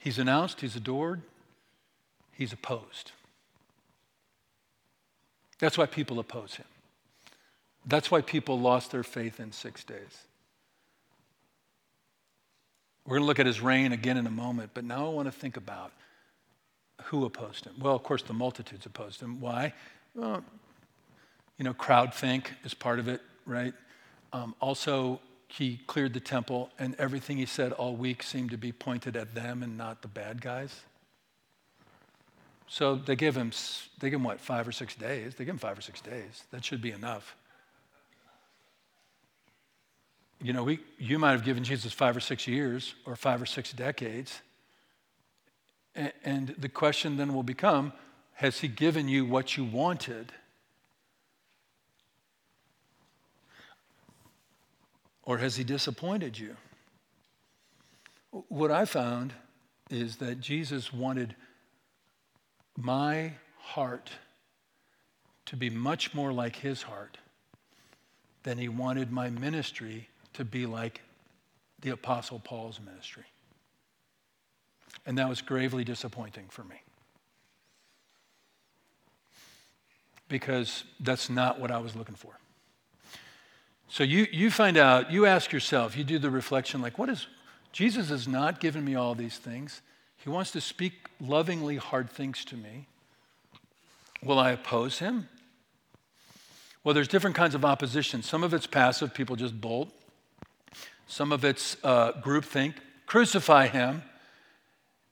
[0.00, 1.20] He's announced, he's adored,
[2.32, 3.12] he's opposed.
[5.58, 6.64] That's why people oppose him.
[7.86, 10.24] That's why people lost their faith in six days.
[13.06, 15.26] We're going to look at his reign again in a moment, but now I want
[15.26, 15.92] to think about
[17.04, 17.74] who opposed him.
[17.78, 19.40] Well, of course, the multitudes opposed him.
[19.40, 19.74] Why?
[20.14, 20.42] Well,
[21.58, 23.74] you know, crowd think is part of it, right?
[24.32, 25.20] Um, also,
[25.52, 29.34] he cleared the temple, and everything he said all week seemed to be pointed at
[29.34, 30.82] them and not the bad guys.
[32.68, 33.50] So they give him,
[33.98, 35.34] they give him what, five or six days?
[35.34, 36.44] They give him five or six days.
[36.52, 37.34] That should be enough.
[40.40, 43.46] You know, we, you might have given Jesus five or six years or five or
[43.46, 44.40] six decades.
[45.96, 47.92] And, and the question then will become
[48.34, 50.32] Has he given you what you wanted?
[55.22, 56.56] Or has he disappointed you?
[58.30, 59.32] What I found
[59.90, 61.34] is that Jesus wanted
[62.76, 64.10] my heart
[65.46, 67.18] to be much more like his heart
[68.44, 71.00] than he wanted my ministry to be like
[71.80, 73.24] the Apostle Paul's ministry.
[75.04, 76.82] And that was gravely disappointing for me.
[80.30, 82.38] because that's not what I was looking for.
[83.90, 87.26] So you, you find out, you ask yourself, you do the reflection like, what is,
[87.72, 89.82] Jesus has not given me all these things.
[90.16, 92.86] He wants to speak lovingly hard things to me.
[94.22, 95.28] Will I oppose him?
[96.84, 98.22] Well, there's different kinds of opposition.
[98.22, 99.90] Some of it's passive, people just bolt.
[101.08, 102.74] Some of it's uh, groupthink,
[103.06, 104.04] crucify him.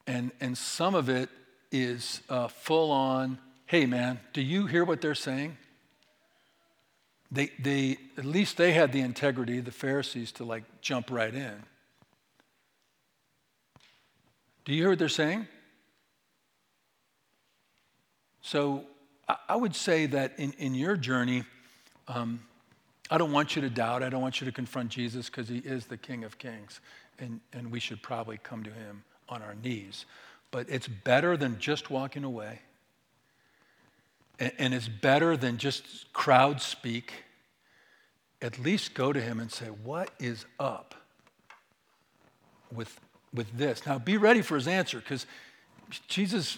[0.07, 1.27] And, and some of it
[1.69, 5.57] is uh, full on, hey man, do you hear what they're saying?
[7.31, 11.63] They, they, at least they had the integrity, the Pharisees, to like jump right in.
[14.65, 15.47] Do you hear what they're saying?
[18.41, 18.85] So
[19.47, 21.43] I, would say that in, in your journey,
[22.07, 22.39] um,
[23.11, 24.01] I don't want you to doubt.
[24.01, 26.79] I don't want you to confront Jesus because he is the King of Kings.
[27.19, 30.05] And, and we should probably come to him on our knees.
[30.51, 32.61] But it's better than just walking away.
[34.39, 37.11] And, it's better than just crowd speak.
[38.41, 40.95] At least go to him and say, What is up
[42.71, 42.97] with,
[43.33, 43.85] with this?
[43.85, 45.25] Now be ready for his answer because
[46.07, 46.57] Jesus,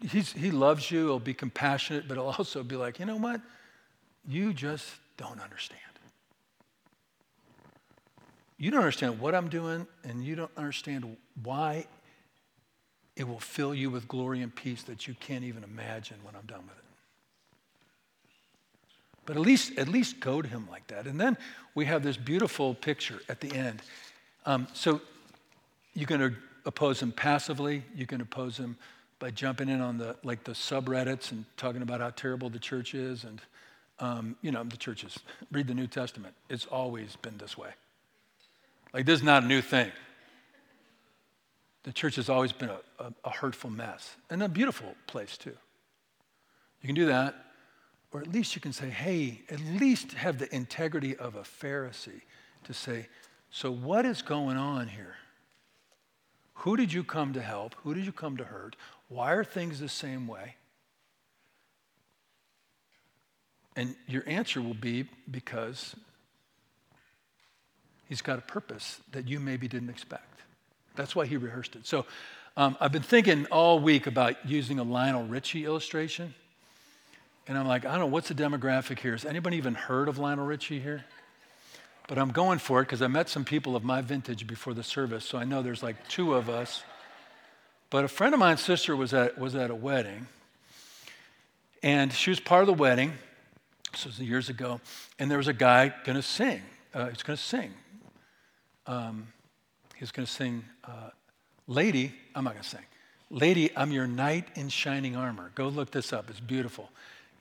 [0.00, 1.06] he loves you.
[1.06, 3.40] He'll be compassionate, but he'll also be like, You know what?
[4.28, 5.80] You just don't understand.
[8.58, 11.86] You don't understand what I'm doing, and you don't understand why
[13.16, 16.46] it will fill you with glory and peace that you can't even imagine when I'm
[16.46, 16.84] done with it.
[19.24, 21.06] But at least, at least go to him like that.
[21.06, 21.36] And then
[21.74, 23.82] we have this beautiful picture at the end.
[24.44, 25.00] Um, so
[25.94, 27.82] you can oppose him passively.
[27.94, 28.76] You can oppose him
[29.18, 32.94] by jumping in on the like the subreddits and talking about how terrible the church
[32.94, 33.40] is and
[33.98, 35.18] um, you know, the churches,
[35.50, 36.34] read the New Testament.
[36.48, 37.70] It's always been this way.
[38.92, 39.90] Like, this is not a new thing.
[41.86, 45.56] The church has always been a, a, a hurtful mess and a beautiful place, too.
[46.82, 47.36] You can do that,
[48.10, 52.22] or at least you can say, hey, at least have the integrity of a Pharisee
[52.64, 53.06] to say,
[53.50, 55.14] so what is going on here?
[56.54, 57.76] Who did you come to help?
[57.84, 58.74] Who did you come to hurt?
[59.08, 60.56] Why are things the same way?
[63.76, 65.94] And your answer will be because
[68.08, 70.35] he's got a purpose that you maybe didn't expect.
[70.96, 71.86] That's why he rehearsed it.
[71.86, 72.06] So
[72.56, 76.34] um, I've been thinking all week about using a Lionel Richie illustration.
[77.46, 79.12] And I'm like, I don't know, what's the demographic here?
[79.12, 81.04] Has anybody even heard of Lionel Richie here?
[82.08, 84.82] But I'm going for it because I met some people of my vintage before the
[84.82, 86.82] service, so I know there's like two of us.
[87.90, 90.26] But a friend of mine's sister was at, was at a wedding,
[91.82, 93.12] and she was part of the wedding,
[93.92, 94.80] this was years ago,
[95.18, 96.62] and there was a guy going to sing.
[96.94, 97.72] Uh, he's going to sing.
[98.86, 99.28] Um,
[99.98, 101.10] he's going to sing, uh,
[101.66, 102.84] Lady, I'm not going to sing.
[103.30, 105.50] Lady, I'm your knight in shining armor.
[105.54, 106.30] Go look this up.
[106.30, 106.90] It's beautiful.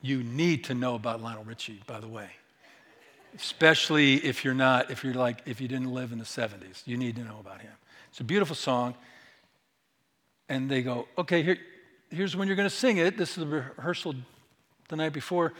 [0.01, 2.29] You need to know about Lionel Richie, by the way.
[3.35, 6.97] Especially if you're not, if you're like, if you didn't live in the 70s, you
[6.97, 7.71] need to know about him.
[8.09, 8.95] It's a beautiful song.
[10.47, 11.57] And they go, okay, here,
[12.09, 13.17] here's when you're going to sing it.
[13.17, 14.15] This is the rehearsal
[14.89, 15.53] the night before.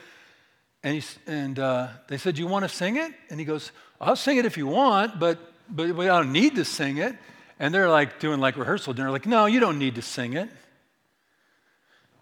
[0.84, 3.12] And, he, and uh, they said, Do you want to sing it?
[3.30, 6.66] And he goes, I'll sing it if you want, but, but we don't need to
[6.66, 7.16] sing it.
[7.60, 10.50] And they're like doing like rehearsal dinner, like, No, you don't need to sing it.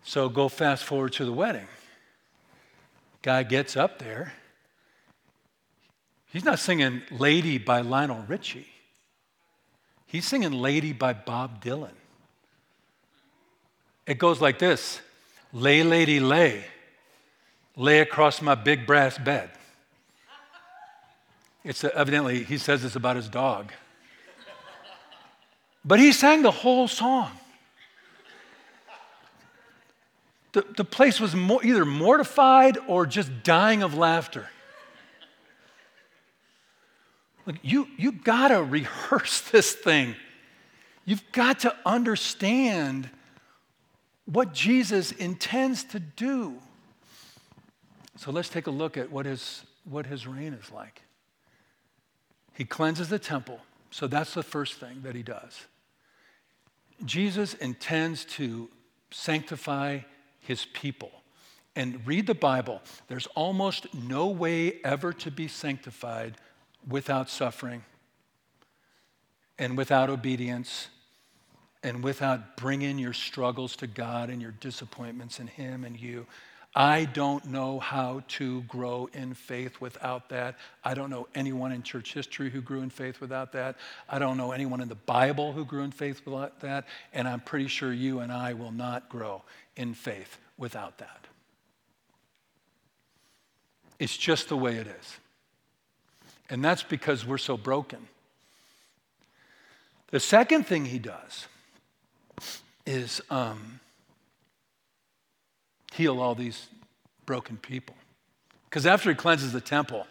[0.03, 1.67] So go fast forward to the wedding.
[3.21, 4.33] Guy gets up there.
[6.27, 8.67] He's not singing Lady by Lionel Richie.
[10.07, 11.93] He's singing Lady by Bob Dylan.
[14.05, 15.01] It goes like this
[15.53, 16.65] Lay, lady, lay
[17.75, 19.49] lay across my big brass bed.
[21.63, 23.71] It's evidently, he says this about his dog.
[25.85, 27.31] But he sang the whole song.
[30.53, 34.47] The, the place was either mortified or just dying of laughter.
[37.45, 40.15] Look, you, you gotta rehearse this thing.
[41.05, 43.09] You've got to understand
[44.25, 46.55] what Jesus intends to do.
[48.15, 51.02] So let's take a look at what his, what his reign is like.
[52.53, 53.59] He cleanses the temple.
[53.91, 55.65] So that's the first thing that he does.
[57.05, 58.69] Jesus intends to
[59.11, 59.99] sanctify
[60.39, 61.11] his people.
[61.75, 62.81] And read the Bible.
[63.07, 66.37] There's almost no way ever to be sanctified
[66.87, 67.83] without suffering
[69.57, 70.89] and without obedience
[71.81, 76.27] and without bringing your struggles to God and your disappointments in Him and you.
[76.75, 80.55] I don't know how to grow in faith without that.
[80.83, 83.75] I don't know anyone in church history who grew in faith without that.
[84.09, 86.85] I don't know anyone in the Bible who grew in faith without that.
[87.13, 89.43] And I'm pretty sure you and I will not grow
[89.75, 91.27] in faith without that.
[93.99, 95.17] It's just the way it is.
[96.49, 98.07] And that's because we're so broken.
[100.09, 101.47] The second thing he does
[102.85, 103.79] is um,
[105.93, 106.67] heal all these
[107.25, 107.95] broken people.
[108.69, 110.07] Because after he cleanses the temple,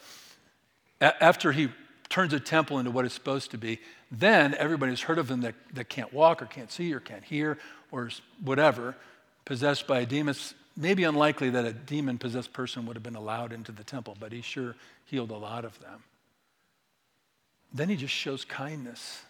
[1.01, 1.68] a- after he
[2.09, 3.80] turns the temple into what it's supposed to be,
[4.11, 7.59] then everybody's heard of them that, that can't walk or can't see or can't hear
[7.91, 8.11] or
[8.43, 8.95] whatever,
[9.45, 10.35] possessed by a demon.
[10.76, 14.33] Maybe unlikely that a demon possessed person would have been allowed into the temple, but
[14.33, 14.76] he sure
[15.07, 16.03] healed a lot of them.
[17.74, 19.22] Then he just shows kindness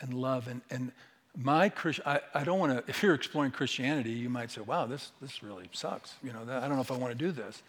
[0.00, 0.48] and love.
[0.48, 0.92] And, and
[1.36, 1.72] my
[2.04, 5.42] I, I don't want to, if you're exploring Christianity, you might say, wow, this, this
[5.42, 6.14] really sucks.
[6.22, 7.62] You know, I don't know if I want to do this.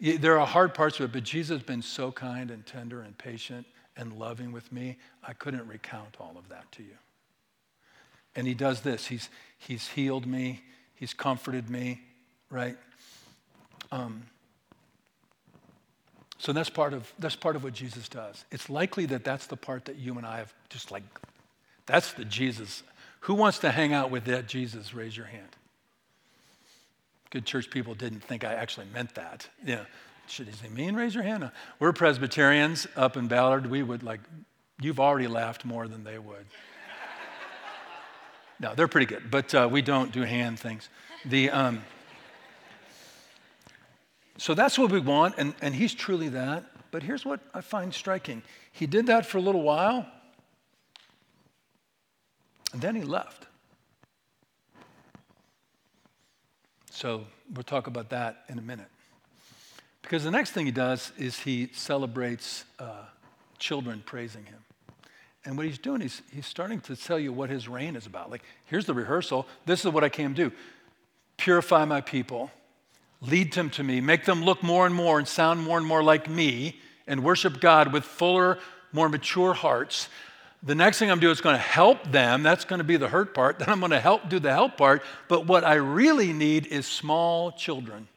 [0.00, 3.16] There are hard parts of it, but Jesus has been so kind and tender and
[3.16, 4.96] patient and loving with me.
[5.22, 6.96] I couldn't recount all of that to you.
[8.34, 9.06] And he does this.
[9.06, 9.28] He's,
[9.58, 10.62] he's healed me.
[10.94, 12.00] He's comforted me,
[12.50, 12.76] right?
[13.92, 14.24] Um,
[16.38, 18.44] so that's part of that's part of what Jesus does.
[18.50, 21.02] It's likely that that's the part that you and I have just like
[21.86, 22.82] that's the Jesus.
[23.24, 24.92] Who wants to hang out with that Jesus?
[24.92, 25.48] Raise your hand.
[27.30, 29.48] Good church people didn't think I actually meant that.
[29.64, 29.84] Yeah.
[30.28, 30.94] Should he say mean?
[30.94, 31.44] Raise your hand.
[31.44, 31.50] No.
[31.78, 33.70] We're Presbyterians up in Ballard.
[33.70, 34.20] We would like,
[34.78, 36.44] you've already laughed more than they would.
[38.60, 40.90] no, they're pretty good, but uh, we don't do hand things.
[41.24, 41.82] The, um,
[44.36, 46.64] so that's what we want, and, and he's truly that.
[46.90, 50.06] But here's what I find striking he did that for a little while,
[52.74, 53.46] and then he left.
[56.90, 58.88] So we'll talk about that in a minute.
[60.02, 63.04] Because the next thing he does is he celebrates uh,
[63.58, 64.58] children praising him.
[65.44, 68.28] And what he's doing is he's starting to tell you what his reign is about.
[68.28, 69.46] Like, here's the rehearsal.
[69.66, 70.56] This is what I came to do
[71.36, 72.50] purify my people,
[73.20, 76.02] lead them to me, make them look more and more and sound more and more
[76.02, 78.58] like me, and worship God with fuller,
[78.92, 80.08] more mature hearts.
[80.64, 82.42] The next thing I'm doing is going to help them.
[82.42, 83.58] That's going to be the hurt part.
[83.64, 85.02] Then I'm going to help do the help part.
[85.28, 88.08] But what I really need is small children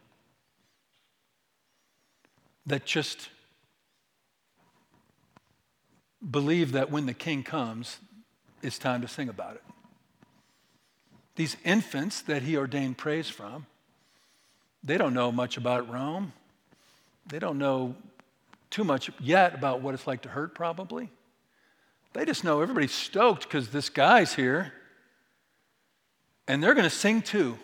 [2.65, 3.29] that just
[6.31, 7.97] believe that when the king comes,
[8.61, 9.63] it's time to sing about it.
[11.35, 13.65] These infants that he ordained praise from,
[14.83, 16.31] they don't know much about Rome.
[17.27, 17.95] They don't know
[18.69, 21.09] too much yet about what it's like to hurt, probably.
[22.13, 24.73] They just know everybody's stoked because this guy's here.
[26.47, 27.57] And they're going to sing too.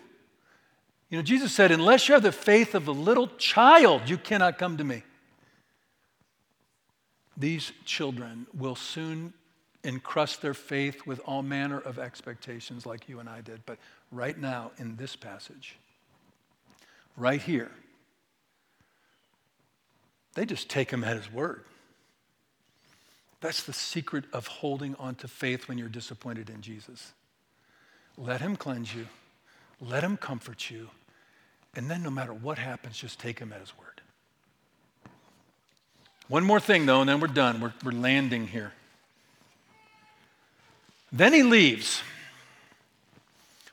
[1.10, 4.58] You know, Jesus said, Unless you have the faith of a little child, you cannot
[4.58, 5.02] come to me.
[7.36, 9.32] These children will soon
[9.82, 13.64] encrust their faith with all manner of expectations, like you and I did.
[13.66, 13.78] But
[14.10, 15.76] right now, in this passage,
[17.16, 17.70] right here,
[20.34, 21.64] they just take him at his word.
[23.44, 27.12] That's the secret of holding on to faith when you're disappointed in Jesus.
[28.16, 29.06] Let him cleanse you,
[29.82, 30.88] let him comfort you,
[31.74, 34.00] and then no matter what happens, just take him at his word.
[36.28, 37.60] One more thing, though, and then we're done.
[37.60, 38.72] We're, we're landing here.
[41.12, 42.00] Then he leaves.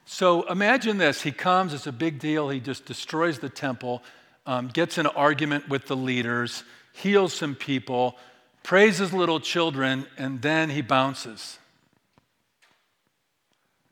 [0.06, 1.22] So imagine this.
[1.22, 2.50] He comes, it's a big deal.
[2.50, 4.04] He just destroys the temple,
[4.46, 8.18] um, gets in an argument with the leaders, heals some people,
[8.64, 11.60] praises little children, and then he bounces.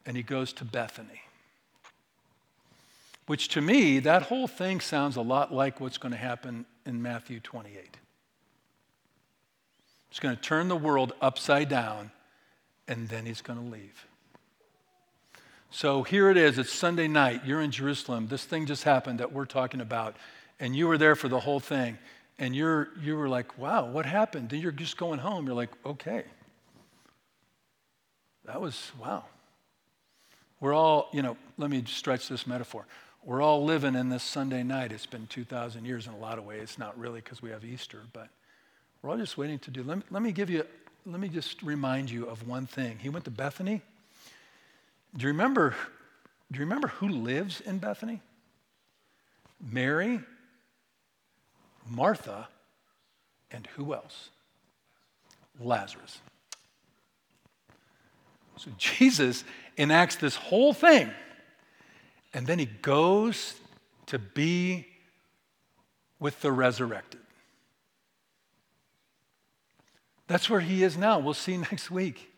[0.05, 1.21] And he goes to Bethany
[3.29, 6.99] which to me, that whole thing sounds a lot like what's going to happen in
[6.99, 7.95] Matthew 28.
[10.09, 12.09] He's going to turn the world upside down,
[12.87, 14.07] and then he's going to leave.
[15.69, 16.57] So here it is.
[16.57, 17.45] It's Sunday night.
[17.45, 18.29] You're in Jerusalem.
[18.29, 20.15] This thing just happened that we're talking about,
[20.59, 21.99] and you were there for the whole thing.
[22.39, 24.49] And you're, you were like, wow, what happened?
[24.49, 25.45] Then you're just going home.
[25.45, 26.23] You're like, okay.
[28.45, 29.25] That was, wow.
[30.61, 32.85] We're all, you know, let me stretch this metaphor.
[33.25, 34.93] We're all living in this Sunday night.
[34.93, 36.63] It's been 2,000 years in a lot of ways.
[36.63, 38.29] It's Not really because we have Easter, but
[39.01, 39.83] we're all just waiting to do.
[39.83, 40.65] Let me, let me give you,
[41.05, 42.97] let me just remind you of one thing.
[42.99, 43.81] He went to Bethany.
[45.17, 45.75] Do you remember,
[46.51, 48.21] do you remember who lives in Bethany?
[49.61, 50.21] Mary,
[51.89, 52.47] Martha,
[53.51, 54.29] and who else?
[55.59, 56.19] Lazarus.
[58.57, 59.43] So Jesus
[59.77, 61.09] enacts this whole thing
[62.33, 63.55] and then he goes
[64.07, 64.87] to be
[66.19, 67.21] with the resurrected.
[70.27, 71.19] That's where he is now.
[71.19, 72.31] We'll see next week.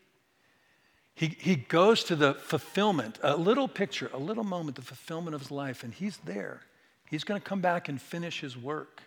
[1.14, 5.42] He, he goes to the fulfillment, a little picture, a little moment, the fulfillment of
[5.42, 6.62] his life, and he's there.
[7.10, 9.02] He's going to come back and finish his work.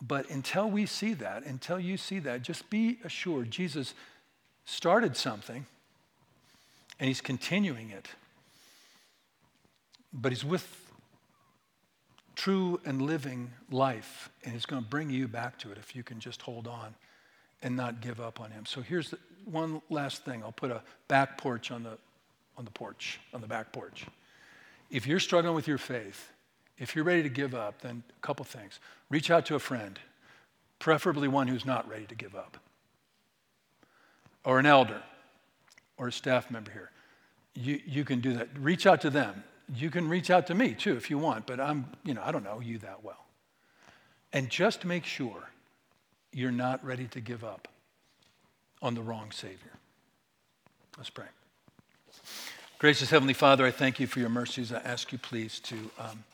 [0.00, 3.94] But until we see that, until you see that, just be assured Jesus
[4.64, 5.66] started something
[6.98, 8.08] and he's continuing it.
[10.12, 10.76] But he's with
[12.34, 16.02] true and living life, and he's going to bring you back to it if you
[16.02, 16.94] can just hold on
[17.62, 18.64] and not give up on him.
[18.66, 20.42] So here's the, one last thing.
[20.42, 21.98] I'll put a back porch on the
[22.56, 24.04] on the porch, on the back porch.
[24.90, 26.30] If you're struggling with your faith,
[26.80, 28.80] if you're ready to give up, then a couple things.
[29.10, 30.00] Reach out to a friend,
[30.78, 32.56] preferably one who's not ready to give up,
[34.44, 35.02] or an elder,
[35.98, 36.90] or a staff member here.
[37.54, 38.48] You, you can do that.
[38.58, 39.44] Reach out to them.
[39.76, 42.32] You can reach out to me too if you want, but I'm, you know, I
[42.32, 43.26] don't know you that well.
[44.32, 45.50] And just make sure
[46.32, 47.68] you're not ready to give up
[48.80, 49.72] on the wrong Savior.
[50.96, 51.26] Let's pray.
[52.78, 54.72] Gracious Heavenly Father, I thank you for your mercies.
[54.72, 56.24] I ask you, please, to um,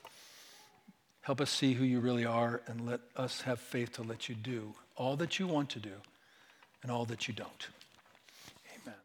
[1.26, 4.34] help us see who you really are and let us have faith to let you
[4.36, 5.90] do all that you want to do
[6.84, 7.66] and all that you don't.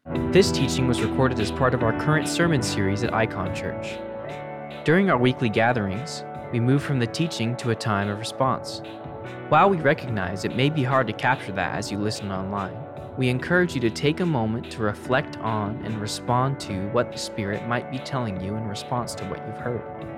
[0.06, 0.30] Amen.
[0.30, 3.98] This teaching was recorded as part of our current sermon series at Icon Church.
[4.84, 8.82] During our weekly gatherings, we move from the teaching to a time of response.
[9.48, 12.76] While we recognize it may be hard to capture that as you listen online,
[13.18, 17.18] we encourage you to take a moment to reflect on and respond to what the
[17.18, 20.11] Spirit might be telling you in response to what you've heard.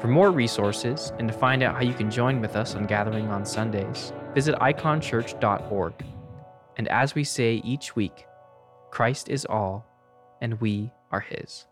[0.00, 3.28] For more resources and to find out how you can join with us on gathering
[3.28, 5.92] on Sundays, visit iconchurch.org.
[6.76, 8.26] And as we say each week,
[8.90, 9.86] Christ is all,
[10.40, 11.66] and we are His.